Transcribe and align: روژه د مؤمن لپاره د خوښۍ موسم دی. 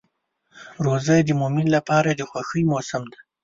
روژه 0.85 1.15
د 1.27 1.29
مؤمن 1.41 1.67
لپاره 1.75 2.09
د 2.13 2.21
خوښۍ 2.29 2.63
موسم 2.71 3.03
دی. 3.11 3.19